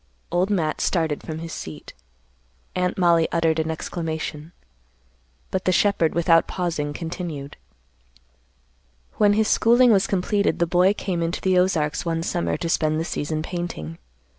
Old 0.31 0.49
Matt 0.49 0.81
started 0.81 1.21
from 1.21 1.37
his 1.37 1.53
seat. 1.53 1.93
Aunt 2.75 2.97
Mollie 2.97 3.31
uttered 3.31 3.59
an 3.59 3.69
exclamation. 3.69 4.51
But 5.51 5.65
the 5.65 5.71
shepherd, 5.71 6.15
without 6.15 6.47
pausing, 6.47 6.91
continued: 6.91 7.55
"When 9.17 9.33
his 9.33 9.47
schooling 9.47 9.91
was 9.91 10.07
completed 10.07 10.57
the 10.57 10.65
boy 10.65 10.95
came 10.95 11.21
into 11.21 11.39
the 11.39 11.59
Ozarks 11.59 12.03
one 12.03 12.23
summer 12.23 12.57
to 12.57 12.67
spend 12.67 12.99
the 12.99 13.05
season 13.05 13.43
painting. 13.43 13.99